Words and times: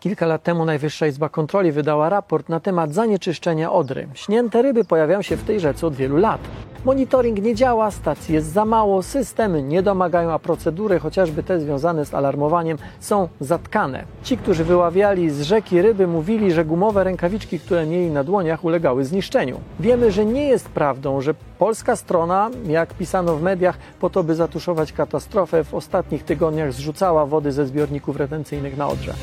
Kilka 0.00 0.26
lat 0.26 0.42
temu 0.42 0.64
Najwyższa 0.64 1.06
Izba 1.06 1.28
Kontroli 1.28 1.72
wydała 1.72 2.08
raport 2.08 2.48
na 2.48 2.60
temat 2.60 2.94
zanieczyszczenia 2.94 3.72
Odry. 3.72 4.08
Śnięte 4.14 4.62
ryby 4.62 4.84
pojawiają 4.84 5.22
się 5.22 5.36
w 5.36 5.44
tej 5.44 5.60
rzece 5.60 5.86
od 5.86 5.94
wielu 5.94 6.16
lat. 6.16 6.40
Monitoring 6.84 7.42
nie 7.42 7.54
działa, 7.54 7.90
stacji 7.90 8.34
jest 8.34 8.52
za 8.52 8.64
mało, 8.64 9.02
systemy 9.02 9.62
nie 9.62 9.82
domagają, 9.82 10.32
a 10.32 10.38
procedury, 10.38 10.98
chociażby 10.98 11.42
te 11.42 11.60
związane 11.60 12.06
z 12.06 12.14
alarmowaniem, 12.14 12.78
są 13.00 13.28
zatkane. 13.40 14.04
Ci, 14.22 14.36
którzy 14.36 14.64
wyławiali 14.64 15.30
z 15.30 15.42
rzeki 15.42 15.82
ryby, 15.82 16.06
mówili, 16.06 16.52
że 16.52 16.64
gumowe 16.64 17.04
rękawiczki, 17.04 17.60
które 17.60 17.86
mieli 17.86 18.10
na 18.10 18.24
dłoniach, 18.24 18.64
ulegały 18.64 19.04
zniszczeniu. 19.04 19.60
Wiemy, 19.80 20.12
że 20.12 20.24
nie 20.24 20.48
jest 20.48 20.68
prawdą, 20.68 21.20
że 21.20 21.34
polska 21.58 21.96
strona, 21.96 22.50
jak 22.66 22.94
pisano 22.94 23.36
w 23.36 23.42
mediach, 23.42 23.78
po 24.00 24.10
to, 24.10 24.24
by 24.24 24.34
zatuszować 24.34 24.92
katastrofę, 24.92 25.64
w 25.64 25.74
ostatnich 25.74 26.24
tygodniach 26.24 26.72
zrzucała 26.72 27.26
wody 27.26 27.52
ze 27.52 27.66
zbiorników 27.66 28.16
retencyjnych 28.16 28.76
na 28.76 28.88
Odrze. 28.88 29.14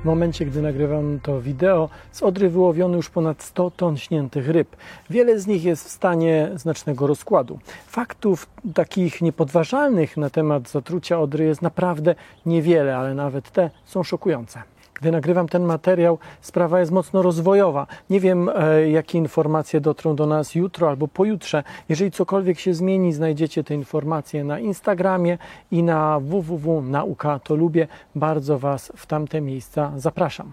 W 0.00 0.04
momencie, 0.04 0.46
gdy 0.46 0.62
nagrywam 0.62 1.20
to 1.22 1.40
wideo, 1.40 1.88
z 2.12 2.22
Odry 2.22 2.50
wyłowiono 2.50 2.96
już 2.96 3.10
ponad 3.10 3.42
100 3.42 3.70
ton 3.70 3.96
śniętych 3.96 4.48
ryb. 4.48 4.76
Wiele 5.10 5.40
z 5.40 5.46
nich 5.46 5.64
jest 5.64 5.84
w 5.84 5.90
stanie 5.90 6.50
znacznego 6.54 7.06
rozkładu. 7.06 7.58
Faktów 7.86 8.46
takich 8.74 9.22
niepodważalnych 9.22 10.16
na 10.16 10.30
temat 10.30 10.68
zatrucia 10.68 11.20
Odry 11.20 11.44
jest 11.44 11.62
naprawdę 11.62 12.14
niewiele, 12.46 12.96
ale 12.96 13.14
nawet 13.14 13.50
te 13.50 13.70
są 13.84 14.02
szokujące. 14.02 14.62
Gdy 15.00 15.12
nagrywam 15.12 15.48
ten 15.48 15.62
materiał, 15.64 16.18
sprawa 16.40 16.80
jest 16.80 16.92
mocno 16.92 17.22
rozwojowa. 17.22 17.86
Nie 18.10 18.20
wiem, 18.20 18.50
e, 18.54 18.90
jakie 18.90 19.18
informacje 19.18 19.80
dotrą 19.80 20.16
do 20.16 20.26
nas 20.26 20.54
jutro 20.54 20.88
albo 20.88 21.08
pojutrze. 21.08 21.62
Jeżeli 21.88 22.10
cokolwiek 22.10 22.58
się 22.58 22.74
zmieni, 22.74 23.12
znajdziecie 23.12 23.64
te 23.64 23.74
informacje 23.74 24.44
na 24.44 24.58
Instagramie 24.58 25.38
i 25.70 25.82
na 25.82 26.20
www.nauka 26.20 27.38
to 27.38 27.54
lubię. 27.54 27.88
Bardzo 28.14 28.58
Was 28.58 28.92
w 28.96 29.06
tamte 29.06 29.40
miejsca 29.40 29.92
zapraszam. 29.96 30.52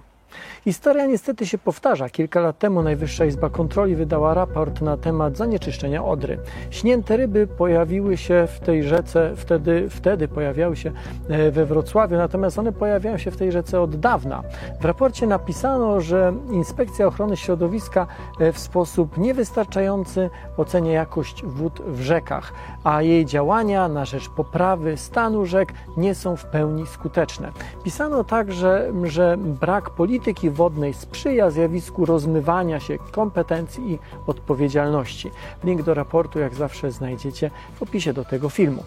Historia 0.64 1.06
niestety 1.06 1.46
się 1.46 1.58
powtarza. 1.58 2.10
Kilka 2.10 2.40
lat 2.40 2.60
temu 2.60 2.82
Najwyższa 2.82 3.26
Izba 3.26 3.50
Kontroli 3.50 3.96
wydała 3.96 4.34
raport 4.34 4.82
na 4.82 4.98
temat 4.98 5.38
zanieczyszczenia 5.38 6.06
Odry. 6.06 6.40
Śnięte 6.70 7.18
ryby 7.18 7.48
pojawiły 7.48 8.18
się 8.18 8.48
w 8.48 8.60
tej 8.60 8.84
rzece, 8.84 9.34
wtedy, 9.36 9.90
wtedy 9.90 10.28
pojawiały 10.28 10.76
się 10.76 10.92
e, 11.30 11.52
we 11.52 11.66
Wrocławiu, 11.66 12.18
natomiast 12.18 12.60
one 12.60 12.72
pojawiają 12.72 13.18
się 13.18 13.32
w 13.32 13.38
tej 13.38 13.52
rzece 13.52 13.82
od 13.82 13.96
dawna. 13.96 14.44
W 14.82 14.86
raporcie 14.86 15.28
napisano, 15.28 16.02
że 16.02 16.34
Inspekcja 16.52 17.08
Ochrony 17.08 17.38
Środowiska 17.38 18.08
e, 18.40 18.52
w 18.52 18.60
sposób 18.60 19.18
niewystarczający 19.18 20.30
ocenia 20.58 20.92
jakość 20.92 21.46
wód 21.46 21.82
w 21.82 22.02
rzekach, 22.02 22.54
a 22.84 23.02
jej 23.02 23.26
działania 23.26 23.88
na 23.88 24.06
rzecz 24.06 24.30
poprawy 24.30 24.98
stanu 24.98 25.46
rzek 25.46 25.74
nie 25.98 26.16
są 26.16 26.36
w 26.36 26.46
pełni 26.46 26.88
skuteczne. 26.88 27.52
Pisano 27.84 28.24
także, 28.24 28.92
że 29.04 29.38
brak 29.38 29.90
polityki 29.90 30.17
polityki 30.18 30.50
wodnej 30.50 30.94
sprzyja 30.94 31.50
zjawisku 31.50 32.06
rozmywania 32.06 32.80
się 32.80 32.98
kompetencji 33.12 33.92
i 33.92 34.00
odpowiedzialności. 34.28 35.32
Link 35.64 35.82
do 35.84 35.94
raportu, 35.94 36.40
jak 36.40 36.56
zawsze, 36.56 36.92
znajdziecie 36.92 37.52
w 37.76 37.84
opisie 37.84 38.14
do 38.14 38.26
tego 38.26 38.50
filmu. 38.50 38.84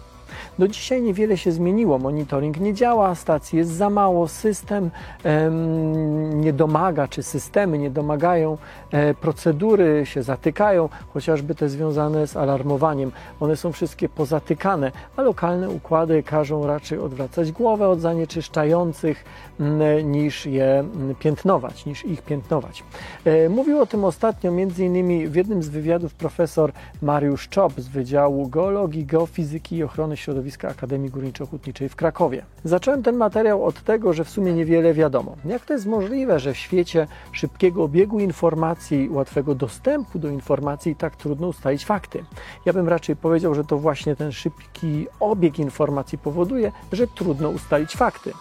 Do 0.59 0.67
dzisiaj 0.67 1.01
niewiele 1.01 1.37
się 1.37 1.51
zmieniło. 1.51 1.97
Monitoring 1.99 2.59
nie 2.59 2.73
działa, 2.73 3.15
stacji 3.15 3.57
jest 3.57 3.71
za 3.71 3.89
mało, 3.89 4.27
system 4.27 4.91
em, 5.23 6.41
nie 6.41 6.53
domaga, 6.53 7.07
czy 7.07 7.23
systemy 7.23 7.77
nie 7.77 7.89
domagają, 7.89 8.57
e, 8.91 9.13
procedury 9.13 10.05
się 10.05 10.23
zatykają, 10.23 10.89
chociażby 11.13 11.55
te 11.55 11.69
związane 11.69 12.27
z 12.27 12.37
alarmowaniem. 12.37 13.11
One 13.39 13.55
są 13.55 13.71
wszystkie 13.71 14.09
pozatykane, 14.09 14.91
a 15.17 15.21
lokalne 15.21 15.69
układy 15.69 16.23
każą 16.23 16.67
raczej 16.67 16.99
odwracać 16.99 17.51
głowę 17.51 17.89
od 17.89 17.99
zanieczyszczających 17.99 19.25
m, 19.59 19.81
niż 20.11 20.45
je 20.45 20.83
piętnować, 21.19 21.85
niż 21.85 22.05
ich 22.05 22.21
piętnować. 22.21 22.83
E, 23.25 23.49
mówił 23.49 23.81
o 23.81 23.85
tym 23.85 24.03
ostatnio 24.05 24.51
między 24.51 24.85
innymi 24.85 25.27
w 25.27 25.35
jednym 25.35 25.63
z 25.63 25.69
wywiadów 25.69 26.13
profesor 26.13 26.71
Mariusz 27.01 27.49
Czop 27.49 27.73
z 27.77 27.87
Wydziału 27.87 28.47
Geologii, 28.47 29.05
Geofizyki 29.05 29.75
i 29.75 29.83
Ochrony 29.83 30.17
Środowiska 30.17 30.40
Akademii 30.69 31.11
Górniczo-Hutniczej 31.11 31.89
w 31.89 31.95
Krakowie. 31.95 32.45
Zacząłem 32.63 33.03
ten 33.03 33.15
materiał 33.15 33.65
od 33.65 33.83
tego, 33.83 34.13
że 34.13 34.23
w 34.23 34.29
sumie 34.29 34.53
niewiele 34.53 34.93
wiadomo. 34.93 35.35
Jak 35.45 35.65
to 35.65 35.73
jest 35.73 35.85
możliwe, 35.85 36.39
że 36.39 36.53
w 36.53 36.57
świecie 36.57 37.07
szybkiego 37.31 37.83
obiegu 37.83 38.19
informacji, 38.19 39.09
łatwego 39.09 39.55
dostępu 39.55 40.19
do 40.19 40.29
informacji 40.29 40.95
tak 40.95 41.15
trudno 41.15 41.47
ustalić 41.47 41.85
fakty? 41.85 42.23
Ja 42.65 42.73
bym 42.73 42.89
raczej 42.89 43.15
powiedział, 43.15 43.55
że 43.55 43.63
to 43.63 43.77
właśnie 43.77 44.15
ten 44.15 44.31
szybki 44.31 45.07
obieg 45.19 45.59
informacji 45.59 46.17
powoduje, 46.17 46.71
że 46.91 47.07
trudno 47.07 47.49
ustalić 47.49 47.95
fakty. 47.95 48.33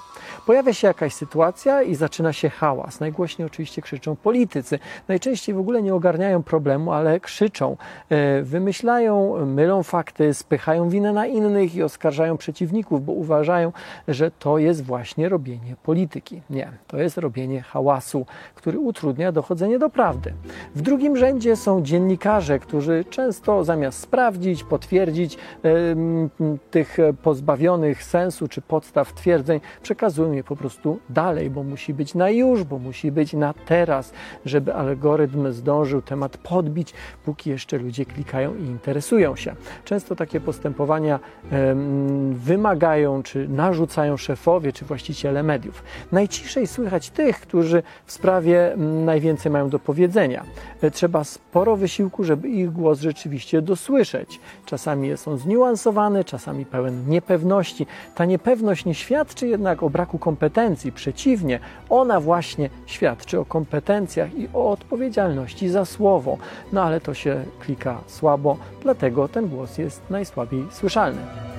Pojawia 0.47 0.73
się 0.73 0.87
jakaś 0.87 1.15
sytuacja 1.15 1.83
i 1.83 1.95
zaczyna 1.95 2.33
się 2.33 2.51
hałas. 2.51 3.01
Najgłośniej 3.01 3.47
oczywiście 3.47 3.83
krzyczą 3.83 4.17
politycy. 4.17 4.79
Najczęściej 5.09 5.55
w 5.55 5.59
ogóle 5.59 5.83
nie 5.83 5.95
ogarniają 5.95 6.43
problemu, 6.43 6.93
ale 6.93 7.21
krzyczą, 7.21 7.77
e, 8.09 8.43
wymyślają, 8.43 9.47
mylą 9.47 9.83
fakty, 9.83 10.35
spychają 10.35 10.89
winę 10.89 11.13
na 11.13 11.27
innych 11.27 11.75
i 11.75 11.83
oskarżają 11.83 12.37
przeciwników, 12.37 13.05
bo 13.05 13.13
uważają, 13.13 13.73
że 14.09 14.31
to 14.31 14.59
jest 14.59 14.85
właśnie 14.85 15.29
robienie 15.29 15.77
polityki. 15.83 16.43
Nie, 16.51 16.71
to 16.87 16.97
jest 16.97 17.19
robienie 17.19 17.63
hałasu, 17.63 18.27
który 18.55 18.79
utrudnia 18.79 19.33
dochodzenie 19.33 19.79
do 19.79 19.91
prawdy. 19.91 20.33
W 20.75 20.83
drugim 20.83 21.17
rzędzie 21.17 21.57
są 21.57 21.83
dziennikarze, 21.83 22.59
którzy 22.59 23.05
często 23.11 23.65
zamiast 23.65 24.01
sprawdzić, 24.01 24.65
potwierdzić 24.65 25.39
tych 26.71 26.97
pozbawionych 27.23 28.05
sensu 28.05 28.49
czy 28.49 28.61
podstaw 28.61 29.13
twierdzeń, 29.13 29.61
przekazują 29.83 30.20
po 30.47 30.57
prostu 30.57 30.99
dalej, 31.09 31.51
bo 31.51 31.63
musi 31.63 31.95
być 31.95 32.15
na 32.15 32.31
już, 32.31 32.65
bo 32.65 32.79
musi 32.79 33.13
być 33.13 33.33
na 33.33 33.55
teraz, 33.67 34.13
żeby 34.45 34.75
algorytm 34.75 35.53
zdążył 35.53 36.03
temat 36.03 36.37
podbić, 36.37 36.95
póki 37.25 37.51
jeszcze 37.51 37.79
ludzie 37.79 38.05
klikają 38.05 38.57
i 38.57 38.63
interesują 38.63 39.37
się. 39.37 39.55
Często 39.85 40.17
takie 40.17 40.41
postępowania 40.41 41.21
wymagają 42.33 43.23
czy 43.23 43.49
narzucają 43.49 44.17
szefowie 44.17 44.73
czy 44.73 44.85
właściciele 44.85 45.43
mediów. 45.43 45.83
Najciszej 46.13 46.67
słychać 46.67 47.11
tych, 47.11 47.41
którzy 47.41 47.83
w 48.07 48.13
sprawie 48.13 48.75
najwięcej 49.05 49.53
mają 49.53 49.69
do 49.69 49.79
powiedzenia. 49.79 50.45
E, 50.83 50.91
trzeba 50.91 51.25
sporo 51.25 51.77
wysiłku, 51.77 52.25
żeby 52.25 52.49
ich 52.49 52.73
głos 52.73 53.01
rzeczywiście 53.01 53.63
dosłyszeć. 53.63 54.41
Czasami 54.67 55.09
jest 55.09 55.29
on 55.29 55.39
zniuansowany, 55.39 56.25
czasami 56.25 56.67
pełen 56.67 57.09
niepewności. 57.09 57.87
Ta 58.15 58.25
niepewność 58.25 58.85
nie 58.85 58.95
świadczy 58.95 59.49
jednak 59.49 59.83
o 59.83 59.91
braku 59.91 60.10
kompetencji. 60.19 60.93
Przeciwnie, 60.93 61.61
ona 61.89 62.21
właśnie 62.21 62.71
świadczy 62.87 63.41
o 63.41 63.45
kompetencjach 63.45 64.35
i 64.35 64.49
o 64.55 64.71
odpowiedzialności 64.71 65.69
za 65.69 65.85
słowo. 65.85 66.39
No 66.73 66.83
ale 66.83 67.01
to 67.01 67.15
się 67.15 67.45
klika 67.61 68.01
słabo, 68.07 68.57
dlatego 68.83 69.29
ten 69.29 69.49
głos 69.49 69.79
jest 69.79 70.11
najsłabiej 70.11 70.67
słyszalny. 70.71 71.50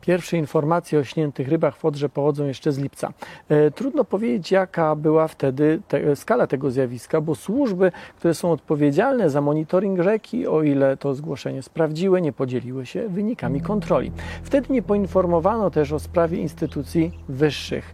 Pierwsze 0.00 0.36
informacje 0.36 0.98
o 0.98 1.04
śniętych 1.04 1.48
rybach 1.48 1.76
w 1.76 1.84
Odrze 1.84 2.08
pochodzą 2.08 2.46
jeszcze 2.46 2.72
z 2.72 2.78
lipca. 2.78 3.12
E, 3.48 3.70
trudno 3.70 4.04
powiedzieć, 4.04 4.50
jaka 4.50 4.96
była 4.96 5.28
wtedy 5.28 5.80
te, 5.88 6.16
skala 6.16 6.46
tego 6.46 6.70
zjawiska, 6.70 7.20
bo 7.20 7.34
służby, 7.34 7.92
które 8.16 8.34
są 8.34 8.52
odpowiedzialne 8.52 9.30
za 9.30 9.40
monitoring 9.40 10.00
rzeki, 10.00 10.46
o 10.46 10.62
ile 10.62 10.96
to 10.96 11.14
zgłoszenie 11.14 11.62
sprawdziły, 11.62 12.20
nie 12.20 12.32
podzieliły 12.32 12.86
się 12.86 13.08
wynikami 13.08 13.60
kontroli. 13.60 14.12
Wtedy 14.42 14.72
nie 14.72 14.82
poinformowano 14.82 15.70
też 15.70 15.92
o 15.92 15.98
sprawie 15.98 16.38
instytucji 16.38 17.12
wyższych. 17.28 17.92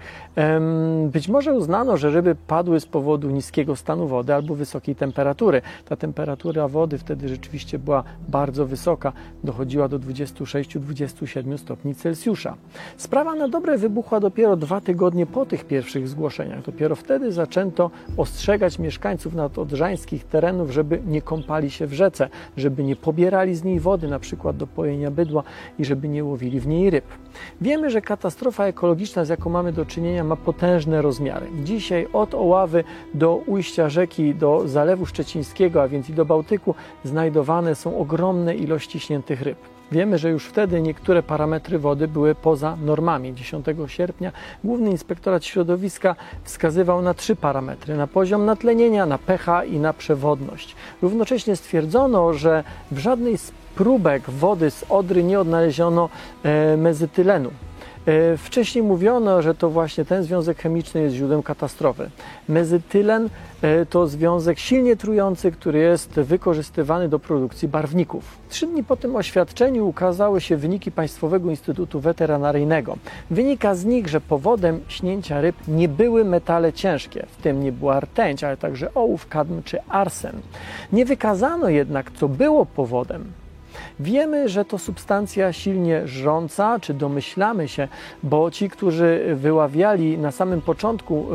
Być 1.07 1.29
może 1.29 1.55
uznano, 1.55 1.97
że 1.97 2.11
ryby 2.11 2.35
padły 2.35 2.81
z 2.81 2.87
powodu 2.87 3.31
niskiego 3.31 3.77
stanu 3.77 4.09
wody 4.09 4.35
albo 4.35 4.55
wysokiej 4.55 4.97
temperatury. 4.97 5.63
Ta 5.85 5.97
temperatura 5.97 6.69
wody 6.69 6.99
wtedy 6.99 7.29
rzeczywiście 7.29 7.79
była 7.79 8.05
bardzo 8.29 8.67
wysoka, 8.67 9.13
dochodziła 9.45 9.89
do 9.89 9.99
26-27 9.99 11.59
stopni 11.59 11.95
Celsjusza. 11.97 12.57
Sprawa 12.97 13.35
na 13.35 13.49
dobre 13.49 13.79
wybuchła 13.79 14.21
dopiero 14.21 14.57
dwa 14.57 14.81
tygodnie 14.81 15.27
po 15.27 15.47
tych 15.47 15.65
pierwszych 15.65 16.09
zgłoszeniach. 16.09 16.63
Dopiero 16.63 16.97
wtedy 16.97 17.33
zaczęto 17.33 17.91
ostrzegać 18.17 18.79
mieszkańców 18.79 19.35
nadodrzańskich 19.35 20.25
terenów, 20.25 20.71
żeby 20.71 21.03
nie 21.07 21.23
kąpali 21.23 21.71
się 21.71 21.87
w 21.87 21.93
rzece, 21.93 22.29
żeby 22.57 22.85
nie 22.85 22.97
pobierali 22.97 23.55
z 23.55 23.65
niej 23.65 23.81
wody, 23.81 24.09
na 24.09 24.19
przykład 24.19 24.57
do 24.57 24.67
pojenia 24.67 25.11
bydła 25.11 25.43
i 25.79 25.85
żeby 25.85 26.09
nie 26.09 26.25
łowili 26.25 26.61
w 26.61 26.67
niej 26.67 26.91
ryb. 26.91 27.05
Wiemy, 27.61 27.91
że 27.91 28.01
katastrofa 28.03 28.65
ekologiczna, 28.65 29.25
z 29.25 29.29
jaką 29.29 29.51
mamy 29.51 29.73
do 29.73 29.87
czynienia, 29.87 30.25
ma 30.25 30.37
potężne 30.37 31.03
rozmiary. 31.03 31.47
Dzisiaj 31.65 32.09
od 32.13 32.35
Oławy 32.35 32.85
do 33.15 33.37
ujścia 33.37 33.89
rzeki, 33.89 34.35
do 34.35 34.69
Zalewu 34.69 35.07
Szczecińskiego, 35.07 35.83
a 35.83 35.89
więc 35.89 36.11
i 36.11 36.13
do 36.13 36.25
Bałtyku, 36.25 36.75
znajdowane 37.05 37.75
są 37.75 37.99
ogromne 37.99 38.55
ilości 38.55 39.01
śniętych 39.01 39.43
ryb. 39.43 39.59
Wiemy, 39.93 40.19
że 40.19 40.31
już 40.31 40.45
wtedy 40.45 40.81
niektóre 40.81 41.23
parametry 41.23 41.79
wody 41.79 42.09
były 42.09 42.35
poza 42.35 42.77
normami. 42.77 43.35
10 43.35 43.67
sierpnia 43.87 44.33
Główny 44.65 44.91
Inspektorat 44.91 45.45
Środowiska 45.45 46.17
wskazywał 46.45 47.03
na 47.03 47.15
trzy 47.15 47.37
parametry: 47.37 47.97
na 47.97 48.07
poziom 48.07 48.45
natlenienia, 48.45 49.07
na 49.07 49.19
pH 49.19 49.65
i 49.65 49.79
na 49.79 49.93
przewodność. 49.93 50.77
Równocześnie 51.03 51.57
stwierdzono, 51.57 52.33
że 52.33 52.65
w 52.91 52.99
żadnej 52.99 53.39
z 53.39 53.53
próbek 53.75 54.31
wody 54.31 54.71
z 54.71 54.85
Odry 54.89 55.25
nie 55.25 55.41
odnaleziono 55.41 56.09
e, 56.43 56.77
mezytylenu. 56.77 57.51
E, 58.07 58.37
wcześniej 58.37 58.85
mówiono, 58.85 59.43
że 59.43 59.55
to 59.55 59.71
właśnie 59.71 60.05
ten 60.05 60.23
związek 60.23 60.59
chemiczny 60.59 61.01
jest 61.01 61.17
źródłem 61.17 61.43
katastrofy. 61.43 62.11
Mezytylen 62.49 63.29
e, 63.63 63.87
to 63.87 64.07
związek 64.07 64.59
silnie 64.59 64.97
trujący, 64.97 65.53
który 65.53 65.79
jest 65.79 66.11
wykorzystywany 66.11 67.09
do 67.09 67.19
produkcji 67.19 67.69
barwników. 67.69 68.39
Trzy 68.49 68.67
dni 68.67 68.85
po 68.85 68.97
tym 68.97 69.17
oświadczeniu 69.17 69.89
ukazały 69.89 70.41
się 70.41 70.57
wyniki 70.57 70.93
Państwowego 70.93 71.51
Instytutu 71.51 72.01
Weterynaryjnego. 72.01 72.97
Wynika 73.31 73.75
z 73.75 73.85
nich, 73.85 74.09
że 74.09 74.21
powodem 74.21 74.81
śnięcia 74.89 75.41
ryb 75.41 75.57
nie 75.69 75.89
były 75.89 76.25
metale 76.25 76.73
ciężkie, 76.73 77.27
w 77.39 77.43
tym 77.43 77.63
nie 77.63 77.73
była 77.73 78.01
rtęć, 78.01 78.45
ale 78.45 78.57
także 78.57 78.95
ołów, 78.95 79.29
kadm 79.29 79.63
czy 79.63 79.83
arsen. 79.83 80.41
Nie 80.93 81.05
wykazano 81.05 81.69
jednak, 81.69 82.11
co 82.11 82.29
było 82.29 82.67
powodem. 82.67 83.33
Wiemy, 84.01 84.49
że 84.49 84.65
to 84.65 84.79
substancja 84.79 85.53
silnie 85.53 86.09
żrąca, 86.09 86.81
czy 86.81 86.95
domyślamy 86.95 87.69
się, 87.69 87.89
bo 88.23 88.51
ci, 88.51 88.71
którzy 88.71 89.35
wyławiali 89.35 90.19
na 90.19 90.33
samym 90.33 90.61
początku 90.61 91.27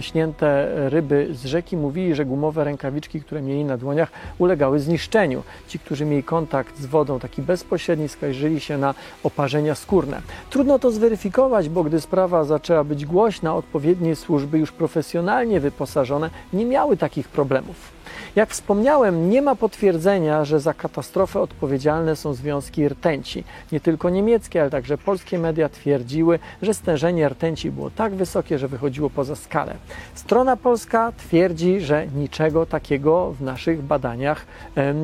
śnięte 0.00 0.68
ryby 0.88 1.28
z 1.32 1.44
rzeki, 1.44 1.76
mówili, 1.76 2.14
że 2.14 2.24
gumowe 2.24 2.64
rękawiczki, 2.64 3.20
które 3.20 3.42
mieli 3.42 3.64
na 3.64 3.76
dłoniach, 3.76 4.10
ulegały 4.38 4.80
zniszczeniu. 4.80 5.42
Ci, 5.68 5.78
którzy 5.78 6.04
mieli 6.04 6.22
kontakt 6.22 6.78
z 6.78 6.86
wodą 6.86 7.18
taki 7.18 7.42
bezpośredni, 7.42 8.08
skarżyli 8.08 8.60
się 8.60 8.78
na 8.78 8.94
oparzenia 9.22 9.74
skórne. 9.74 10.22
Trudno 10.50 10.78
to 10.78 10.90
zweryfikować, 10.90 11.68
bo 11.68 11.84
gdy 11.84 12.00
sprawa 12.00 12.44
zaczęła 12.44 12.84
być 12.84 13.06
głośna, 13.06 13.54
odpowiednie 13.54 14.16
służby 14.16 14.58
już 14.58 14.72
profesjonalnie 14.72 15.60
wyposażone 15.60 16.30
nie 16.52 16.66
miały 16.66 16.96
takich 16.96 17.28
problemów. 17.28 17.93
Jak 18.36 18.50
wspomniałem, 18.50 19.30
nie 19.30 19.42
ma 19.42 19.54
potwierdzenia, 19.54 20.44
że 20.44 20.60
za 20.60 20.74
katastrofę 20.74 21.40
odpowiedzialne 21.40 22.16
są 22.16 22.34
związki 22.34 22.88
rtęci. 22.88 23.44
Nie 23.72 23.80
tylko 23.80 24.10
niemieckie, 24.10 24.60
ale 24.60 24.70
także 24.70 24.98
polskie 24.98 25.38
media 25.38 25.68
twierdziły, 25.68 26.38
że 26.62 26.74
stężenie 26.74 27.28
rtęci 27.28 27.70
było 27.70 27.90
tak 27.90 28.14
wysokie, 28.14 28.58
że 28.58 28.68
wychodziło 28.68 29.10
poza 29.10 29.36
skalę. 29.36 29.74
Strona 30.14 30.56
polska 30.56 31.12
twierdzi, 31.12 31.80
że 31.80 32.06
niczego 32.06 32.66
takiego 32.66 33.32
w 33.32 33.40
naszych 33.40 33.82
badaniach 33.82 34.46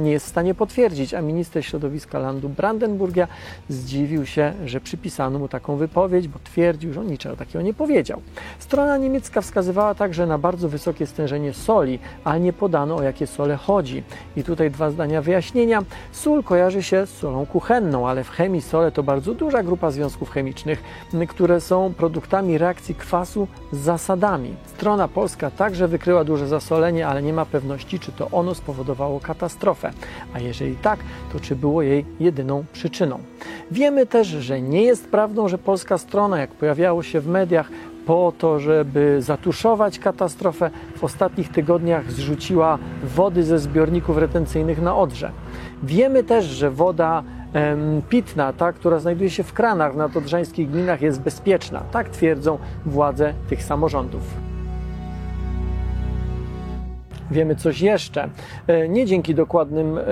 nie 0.03 0.11
jest 0.11 0.27
w 0.27 0.29
stanie 0.29 0.55
potwierdzić, 0.55 1.15
a 1.15 1.23
minister 1.23 1.65
środowiska 1.65 2.19
landu 2.19 2.49
Brandenburgia 2.49 3.29
zdziwił 3.69 4.27
się, 4.27 4.53
że 4.67 4.81
przypisano 4.81 5.39
mu 5.39 5.49
taką 5.49 5.77
wypowiedź, 5.77 6.29
bo 6.29 6.39
twierdził, 6.45 6.93
że 6.93 7.01
on 7.01 7.07
niczego 7.07 7.37
takiego 7.37 7.63
nie 7.63 7.75
powiedział. 7.75 8.23
Strona 8.59 8.97
niemiecka 8.97 9.41
wskazywała 9.41 9.95
także 9.95 10.27
na 10.27 10.39
bardzo 10.39 10.69
wysokie 10.69 11.07
stężenie 11.07 11.53
soli, 11.53 11.99
ale 12.25 12.41
nie 12.41 12.53
podano 12.53 12.97
o 12.97 13.03
jakie 13.03 13.20
sole 13.27 13.57
chodzi. 13.57 14.03
I 14.37 14.45
tutaj 14.45 14.71
dwa 14.71 14.91
zdania 14.91 15.23
wyjaśnienia. 15.23 15.83
Sól 16.13 16.43
kojarzy 16.43 16.83
się 16.83 17.07
z 17.07 17.11
solą 17.11 17.47
kuchenną, 17.47 18.09
ale 18.09 18.25
w 18.25 18.31
chemii 18.31 18.63
sole 18.63 18.93
to 18.93 19.03
bardzo 19.03 19.35
duża 19.35 19.63
grupa 19.63 19.91
związków 19.91 20.31
chemicznych, 20.31 20.83
które 21.29 21.61
są 21.61 21.95
produktami 21.95 22.59
reakcji 22.59 22.95
kwasu 22.95 23.49
z 23.73 23.79
zasadami. 23.79 24.55
Strona 24.67 25.09
polska 25.09 25.51
także 25.51 25.89
wykryła 25.89 26.25
duże 26.25 26.49
zasolenie, 26.49 27.09
ale 27.09 27.23
nie 27.23 27.33
ma 27.33 27.47
pewności, 27.47 27.99
czy 27.99 28.13
to 28.13 28.29
ono 28.31 28.55
spowodowało 28.55 29.21
katastrofę. 29.21 29.91
A 30.35 30.41
jeżeli 30.41 30.77
tak, 30.77 31.01
to 31.33 31.41
czy 31.41 31.57
było 31.57 31.83
jej 31.83 32.07
jedyną 32.21 32.65
przyczyną. 32.73 33.19
Wiemy 33.71 34.07
też, 34.07 34.27
że 34.29 34.61
nie 34.61 34.83
jest 34.83 35.09
prawdą, 35.09 35.49
że 35.49 35.59
polska 35.59 35.99
strona, 35.99 36.39
jak 36.39 36.51
pojawiało 36.51 37.03
się 37.03 37.21
w 37.21 37.27
mediach, 37.27 37.71
po 38.11 38.33
to, 38.39 38.61
żeby 38.61 39.23
zatuszować 39.23 39.99
katastrofę, 39.99 40.71
w 40.97 41.05
ostatnich 41.05 41.49
tygodniach 41.49 42.13
zrzuciła 42.13 42.79
wody 43.05 43.45
ze 43.45 43.59
zbiorników 43.59 44.19
retencyjnych 44.19 44.83
na 44.83 44.97
Odrze. 44.97 45.31
Wiemy 45.83 46.25
też, 46.25 46.45
że 46.45 46.71
woda 46.71 47.23
pitna, 48.09 48.53
ta, 48.53 48.73
która 48.73 48.99
znajduje 48.99 49.31
się 49.31 49.43
w 49.43 49.53
kranach 49.53 49.95
w 49.95 49.97
nadodrzańskich 49.97 50.71
gminach, 50.71 51.03
jest 51.03 51.21
bezpieczna. 51.21 51.83
Tak 51.93 52.09
twierdzą 52.09 52.59
władze 52.87 53.35
tych 53.49 53.63
samorządów 53.63 54.50
wiemy 57.31 57.57
coś 57.57 57.81
jeszcze. 57.81 58.29
E, 58.67 58.89
nie 58.89 59.07
dzięki 59.07 59.35
dokładnym 59.35 59.99
e, 59.99 60.03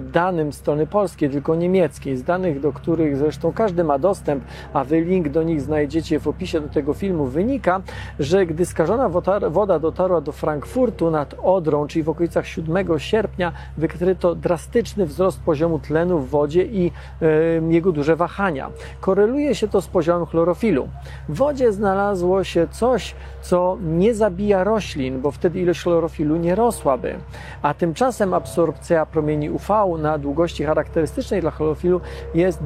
danym 0.00 0.52
strony 0.52 0.86
polskiej, 0.86 1.30
tylko 1.30 1.54
niemieckiej, 1.54 2.16
z 2.16 2.22
danych, 2.22 2.60
do 2.60 2.72
których 2.72 3.16
zresztą 3.16 3.52
każdy 3.52 3.84
ma 3.84 3.98
dostęp, 3.98 4.44
a 4.72 4.84
wy 4.84 5.00
link 5.00 5.28
do 5.28 5.42
nich 5.42 5.60
znajdziecie 5.60 6.20
w 6.20 6.28
opisie 6.28 6.60
do 6.60 6.68
tego 6.68 6.94
filmu, 6.94 7.26
wynika, 7.26 7.80
że 8.18 8.46
gdy 8.46 8.66
skażona 8.66 9.08
woda 9.50 9.78
dotarła 9.78 10.20
do 10.20 10.32
Frankfurtu 10.32 11.10
nad 11.10 11.34
Odrą, 11.42 11.86
czyli 11.86 12.02
w 12.02 12.08
okolicach 12.08 12.46
7 12.46 12.98
sierpnia, 12.98 13.52
wykryto 13.76 14.34
drastyczny 14.34 15.06
wzrost 15.06 15.40
poziomu 15.40 15.78
tlenu 15.78 16.18
w 16.18 16.28
wodzie 16.28 16.64
i 16.64 16.92
e, 17.22 17.72
jego 17.72 17.92
duże 17.92 18.16
wahania. 18.16 18.70
Koreluje 19.00 19.54
się 19.54 19.68
to 19.68 19.80
z 19.80 19.86
poziomem 19.86 20.26
chlorofilu. 20.26 20.88
W 21.28 21.36
wodzie 21.36 21.72
znalazło 21.72 22.44
się 22.44 22.66
coś, 22.70 23.14
co 23.42 23.78
nie 23.82 24.14
zabija 24.14 24.64
roślin, 24.64 25.20
bo 25.20 25.30
wtedy 25.30 25.60
ilość 25.60 25.82
chlorofilu 25.82 26.36
nie 26.36 26.54
rosłaby. 26.60 27.18
A 27.62 27.74
tymczasem 27.74 28.34
absorpcja 28.34 29.06
promieni 29.06 29.50
UV 29.50 29.68
na 29.98 30.18
długości 30.18 30.64
charakterystycznej 30.64 31.40
dla 31.40 31.50
chlorofilu 31.50 32.00
jest, 32.34 32.60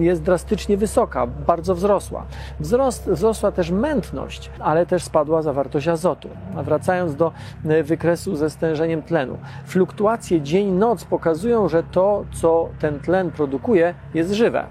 jest 0.00 0.22
drastycznie 0.22 0.76
wysoka, 0.76 1.26
bardzo 1.26 1.74
wzrosła. 1.74 2.26
Wzrost, 2.60 3.10
wzrosła 3.10 3.52
też 3.52 3.70
mętność, 3.70 4.50
ale 4.58 4.86
też 4.86 5.02
spadła 5.04 5.42
zawartość 5.42 5.88
azotu. 5.88 6.28
A 6.56 6.62
wracając 6.62 7.16
do 7.16 7.32
e, 7.64 7.82
wykresu 7.82 8.36
ze 8.36 8.50
stężeniem 8.50 9.02
tlenu. 9.02 9.38
Fluktuacje 9.66 10.40
dzień-noc 10.40 11.04
pokazują, 11.04 11.68
że 11.68 11.82
to, 11.82 12.24
co 12.32 12.68
ten 12.78 13.00
tlen 13.00 13.30
produkuje, 13.30 13.94
jest 14.14 14.30
żywe 14.32 14.64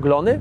glony. 0.00 0.40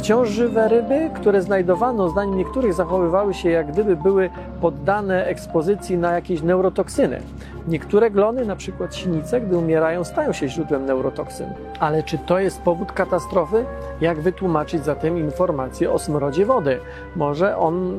Wciąż 0.00 0.28
żywe 0.28 0.68
ryby, 0.68 1.10
które 1.14 1.42
znajdowano, 1.42 2.08
zdaniem 2.08 2.36
niektórych, 2.36 2.74
zachowywały 2.74 3.34
się 3.34 3.50
jak 3.50 3.72
gdyby 3.72 3.96
były 3.96 4.30
poddane 4.60 5.26
ekspozycji 5.26 5.98
na 5.98 6.12
jakieś 6.12 6.42
neurotoksyny. 6.42 7.20
Niektóre 7.68 8.10
glony, 8.10 8.46
na 8.46 8.56
przykład 8.56 8.94
sinice, 8.94 9.40
gdy 9.40 9.56
umierają, 9.56 10.04
stają 10.04 10.32
się 10.32 10.48
źródłem 10.48 10.86
neurotoksyn. 10.86 11.46
Ale 11.80 12.02
czy 12.02 12.18
to 12.18 12.38
jest 12.38 12.62
powód 12.62 12.92
katastrofy? 12.92 13.64
Jak 14.00 14.20
wytłumaczyć 14.20 14.84
zatem 14.84 15.18
informacje 15.18 15.92
o 15.92 15.98
smrodzie 15.98 16.46
wody? 16.46 16.78
Może 17.16 17.56
on 17.56 17.96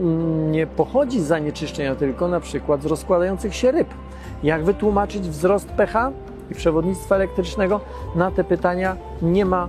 nie 0.51 0.67
pochodzi 0.67 1.21
z 1.21 1.25
zanieczyszczenia, 1.25 1.95
tylko 1.95 2.27
na 2.27 2.39
przykład 2.39 2.81
z 2.83 2.85
rozkładających 2.85 3.55
się 3.55 3.71
ryb. 3.71 3.87
Jak 4.43 4.63
wytłumaczyć 4.63 5.29
wzrost 5.29 5.67
pH 5.69 6.11
i 6.51 6.55
przewodnictwa 6.55 7.15
elektrycznego? 7.15 7.79
Na 8.15 8.31
te 8.31 8.43
pytania 8.43 8.95
nie 9.21 9.45
ma 9.45 9.67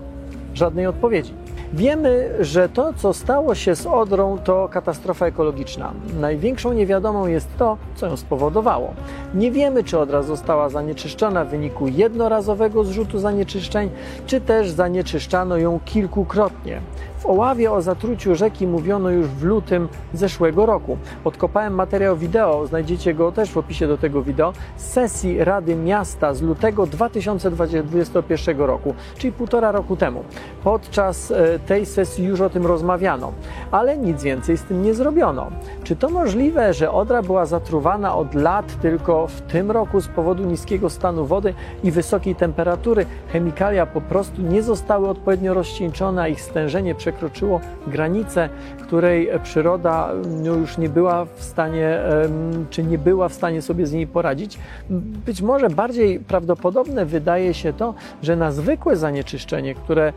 żadnej 0.54 0.86
odpowiedzi. 0.86 1.41
Wiemy, 1.72 2.30
że 2.40 2.68
to, 2.68 2.92
co 2.92 3.12
stało 3.12 3.54
się 3.54 3.74
z 3.76 3.86
Odrą, 3.86 4.38
to 4.38 4.68
katastrofa 4.68 5.26
ekologiczna. 5.26 5.92
Największą 6.20 6.72
niewiadomą 6.72 7.26
jest 7.26 7.48
to, 7.58 7.76
co 7.94 8.06
ją 8.06 8.16
spowodowało. 8.16 8.94
Nie 9.34 9.50
wiemy, 9.50 9.84
czy 9.84 9.98
Odra 9.98 10.22
została 10.22 10.68
zanieczyszczona 10.68 11.44
w 11.44 11.48
wyniku 11.48 11.88
jednorazowego 11.88 12.84
zrzutu 12.84 13.18
zanieczyszczeń, 13.18 13.90
czy 14.26 14.40
też 14.40 14.70
zanieczyszczano 14.70 15.56
ją 15.56 15.80
kilkukrotnie. 15.84 16.80
W 17.22 17.26
Oławie 17.26 17.72
o 17.72 17.82
zatruciu 17.82 18.34
rzeki 18.34 18.66
mówiono 18.66 19.10
już 19.10 19.26
w 19.26 19.42
lutym 19.42 19.88
zeszłego 20.14 20.66
roku. 20.66 20.98
Odkopałem 21.24 21.74
materiał 21.74 22.16
wideo, 22.16 22.66
znajdziecie 22.66 23.14
go 23.14 23.32
też 23.32 23.50
w 23.50 23.56
opisie 23.56 23.88
do 23.88 23.98
tego 23.98 24.22
wideo, 24.22 24.52
z 24.76 24.82
sesji 24.82 25.44
Rady 25.44 25.76
Miasta 25.76 26.34
z 26.34 26.42
lutego 26.42 26.86
2021 26.86 28.60
roku, 28.60 28.94
czyli 29.18 29.32
półtora 29.32 29.72
roku 29.72 29.96
temu. 29.96 30.24
Podczas 30.64 31.30
e, 31.30 31.58
tej 31.58 31.86
sesji 31.86 32.24
już 32.24 32.40
o 32.40 32.50
tym 32.50 32.66
rozmawiano, 32.66 33.32
ale 33.70 33.98
nic 33.98 34.22
więcej 34.22 34.56
z 34.56 34.62
tym 34.62 34.82
nie 34.82 34.94
zrobiono. 34.94 35.50
Czy 35.92 35.96
to 35.96 36.10
możliwe, 36.10 36.74
że 36.74 36.92
Odra 36.92 37.22
była 37.22 37.46
zatruwana 37.46 38.16
od 38.16 38.34
lat 38.34 38.80
tylko 38.80 39.26
w 39.26 39.40
tym 39.40 39.70
roku 39.70 40.00
z 40.00 40.08
powodu 40.08 40.44
niskiego 40.44 40.90
stanu 40.90 41.26
wody 41.26 41.54
i 41.84 41.90
wysokiej 41.90 42.34
temperatury? 42.34 43.06
Chemikalia 43.32 43.86
po 43.86 44.00
prostu 44.00 44.42
nie 44.42 44.62
zostały 44.62 45.08
odpowiednio 45.08 45.54
rozcieńczone, 45.54 46.22
a 46.22 46.28
ich 46.28 46.40
stężenie 46.40 46.94
przekroczyło 46.94 47.60
granicę, 47.86 48.48
której 48.82 49.28
przyroda 49.42 50.10
no, 50.42 50.54
już 50.54 50.78
nie 50.78 50.88
była 50.88 51.24
w 51.24 51.42
stanie, 51.42 51.98
czy 52.70 52.84
nie 52.84 52.98
była 52.98 53.28
w 53.28 53.34
stanie 53.34 53.62
sobie 53.62 53.86
z 53.86 53.92
niej 53.92 54.06
poradzić. 54.06 54.58
Być 55.26 55.42
może 55.42 55.70
bardziej 55.70 56.20
prawdopodobne 56.20 57.06
wydaje 57.06 57.54
się 57.54 57.72
to, 57.72 57.94
że 58.22 58.36
na 58.36 58.52
zwykłe 58.52 58.96
zanieczyszczenie, 58.96 59.74
które 59.74 60.12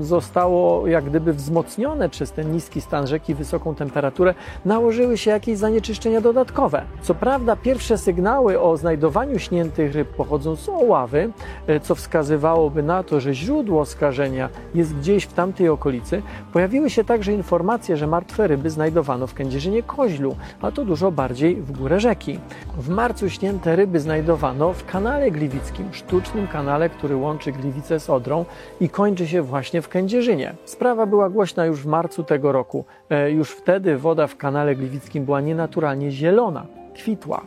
zostało 0.00 0.86
jak 0.86 1.04
gdyby 1.04 1.32
wzmocnione 1.32 2.08
przez 2.08 2.32
ten 2.32 2.52
niski 2.52 2.80
stan 2.80 3.06
rzeki, 3.06 3.34
wysoką 3.34 3.74
temperaturę, 3.74 4.34
na 4.64 4.75
nałożyły 4.76 5.18
się 5.18 5.30
jakieś 5.30 5.58
zanieczyszczenia 5.58 6.20
dodatkowe. 6.20 6.82
Co 7.02 7.14
prawda, 7.14 7.56
pierwsze 7.56 7.98
sygnały 7.98 8.60
o 8.60 8.76
znajdowaniu 8.76 9.38
śniętych 9.38 9.94
ryb 9.94 10.08
pochodzą 10.08 10.56
z 10.56 10.68
Oławy, 10.68 11.30
e, 11.66 11.80
co 11.80 11.94
wskazywałoby 11.94 12.82
na 12.82 13.02
to, 13.02 13.20
że 13.20 13.34
źródło 13.34 13.84
skażenia 13.84 14.48
jest 14.74 14.96
gdzieś 14.96 15.24
w 15.24 15.32
tamtej 15.32 15.68
okolicy. 15.68 16.22
Pojawiły 16.52 16.90
się 16.90 17.04
także 17.04 17.32
informacje, 17.32 17.96
że 17.96 18.06
martwe 18.06 18.46
ryby 18.46 18.70
znajdowano 18.70 19.26
w 19.26 19.34
Kędzierzynie 19.34 19.82
Koźlu, 19.82 20.36
a 20.62 20.70
to 20.70 20.84
dużo 20.84 21.12
bardziej 21.12 21.56
w 21.56 21.72
górę 21.72 22.00
rzeki. 22.00 22.38
W 22.78 22.88
marcu 22.88 23.30
śnięte 23.30 23.76
ryby 23.76 24.00
znajdowano 24.00 24.72
w 24.72 24.86
kanale 24.86 25.30
gliwickim, 25.30 25.88
sztucznym 25.92 26.48
kanale, 26.48 26.90
który 26.90 27.16
łączy 27.16 27.52
Gliwice 27.52 28.00
z 28.00 28.10
Odrą 28.10 28.44
i 28.80 28.88
kończy 28.88 29.26
się 29.28 29.42
właśnie 29.42 29.82
w 29.82 29.88
Kędzierzynie. 29.88 30.54
Sprawa 30.64 31.06
była 31.06 31.28
głośna 31.30 31.66
już 31.66 31.80
w 31.80 31.86
marcu 31.86 32.24
tego 32.24 32.52
roku. 32.52 32.84
E, 33.10 33.30
Już 33.30 33.50
wtedy 33.50 33.98
woda 33.98 34.26
w 34.26 34.36
kanale 34.36 34.65
gliwickim 34.74 35.24
była 35.24 35.40
nienaturalnie 35.40 36.10
zielona, 36.10 36.66
kwitła. 36.94 37.44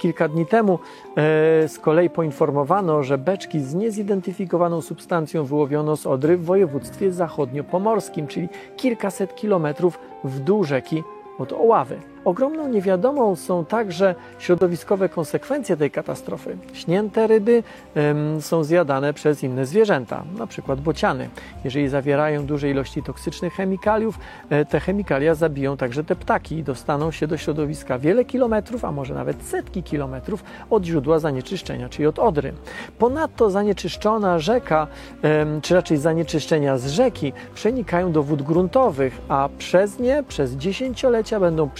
Kilka 0.00 0.28
dni 0.28 0.46
temu 0.46 0.78
e, 1.16 1.18
z 1.68 1.78
kolei 1.78 2.10
poinformowano, 2.10 3.02
że 3.02 3.18
beczki 3.18 3.60
z 3.60 3.74
niezidentyfikowaną 3.74 4.80
substancją 4.80 5.44
wyłowiono 5.44 5.96
z 5.96 6.06
Odry 6.06 6.36
w 6.36 6.44
województwie 6.44 7.12
zachodniopomorskim, 7.12 8.26
czyli 8.26 8.48
kilkaset 8.76 9.34
kilometrów 9.34 9.98
w 10.24 10.40
dół 10.40 10.64
rzeki 10.64 11.02
od 11.38 11.52
Oławy. 11.52 12.13
Ogromną 12.24 12.68
niewiadomą 12.68 13.36
są 13.36 13.64
także 13.64 14.14
środowiskowe 14.38 15.08
konsekwencje 15.08 15.76
tej 15.76 15.90
katastrofy. 15.90 16.56
Śnięte 16.72 17.26
ryby 17.26 17.62
em, 17.94 18.42
są 18.42 18.64
zjadane 18.64 19.14
przez 19.14 19.42
inne 19.42 19.66
zwierzęta, 19.66 20.24
na 20.38 20.46
przykład 20.46 20.80
bociany. 20.80 21.28
Jeżeli 21.64 21.88
zawierają 21.88 22.46
duże 22.46 22.70
ilości 22.70 23.02
toksycznych 23.02 23.52
chemikaliów, 23.52 24.18
e, 24.50 24.64
te 24.64 24.80
chemikalia 24.80 25.34
zabiją 25.34 25.76
także 25.76 26.04
te 26.04 26.16
ptaki 26.16 26.56
i 26.56 26.64
dostaną 26.64 27.10
się 27.10 27.26
do 27.26 27.36
środowiska 27.36 27.98
wiele 27.98 28.24
kilometrów, 28.24 28.84
a 28.84 28.92
może 28.92 29.14
nawet 29.14 29.42
setki 29.42 29.82
kilometrów 29.82 30.44
od 30.70 30.84
źródła 30.84 31.18
zanieczyszczenia, 31.18 31.88
czyli 31.88 32.06
od 32.06 32.18
Odry. 32.18 32.52
Ponadto 32.98 33.50
zanieczyszczona 33.50 34.38
rzeka, 34.38 34.86
em, 35.22 35.60
czy 35.60 35.74
raczej 35.74 35.96
zanieczyszczenia 35.96 36.78
z 36.78 36.86
rzeki 36.86 37.32
przenikają 37.54 38.12
do 38.12 38.22
wód 38.22 38.42
gruntowych, 38.42 39.20
a 39.28 39.48
przez 39.58 39.98
nie 39.98 40.22
przez 40.28 40.52
dziesięciolecia 40.52 41.40
będą 41.40 41.70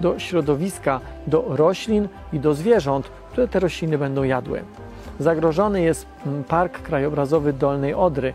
do 0.00 0.18
środowiska, 0.18 1.00
do 1.26 1.44
roślin 1.48 2.08
i 2.32 2.40
do 2.40 2.54
zwierząt, 2.54 3.10
które 3.32 3.48
te 3.48 3.60
rośliny 3.60 3.98
będą 3.98 4.22
jadły. 4.22 4.62
Zagrożony 5.20 5.82
jest 5.82 6.06
mm, 6.26 6.44
Park 6.44 6.82
Krajobrazowy 6.82 7.52
Dolnej 7.52 7.94
Odry, 7.94 8.34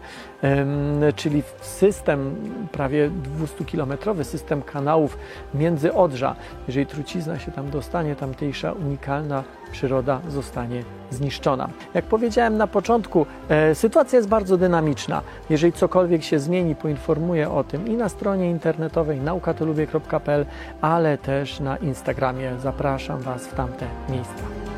czyli 1.15 1.43
system 1.61 2.35
prawie 2.71 3.11
200-kilometrowy, 3.39 4.23
system 4.23 4.61
kanałów 4.61 5.17
między 5.53 5.93
Odrza. 5.93 6.35
Jeżeli 6.67 6.85
trucizna 6.85 7.39
się 7.39 7.51
tam 7.51 7.69
dostanie, 7.69 8.15
tamtejsza 8.15 8.71
unikalna 8.73 9.43
przyroda 9.71 10.21
zostanie 10.29 10.83
zniszczona. 11.11 11.69
Jak 11.93 12.05
powiedziałem 12.05 12.57
na 12.57 12.67
początku, 12.67 13.25
e, 13.49 13.75
sytuacja 13.75 14.17
jest 14.17 14.29
bardzo 14.29 14.57
dynamiczna. 14.57 15.21
Jeżeli 15.49 15.73
cokolwiek 15.73 16.23
się 16.23 16.39
zmieni, 16.39 16.75
poinformuję 16.75 17.51
o 17.51 17.63
tym 17.63 17.87
i 17.87 17.93
na 17.93 18.09
stronie 18.09 18.49
internetowej 18.49 19.19
naukatolubie.pl, 19.19 20.45
ale 20.81 21.17
też 21.17 21.59
na 21.59 21.77
Instagramie. 21.77 22.51
Zapraszam 22.59 23.21
Was 23.21 23.47
w 23.47 23.53
tamte 23.53 23.85
miejsca. 24.09 24.74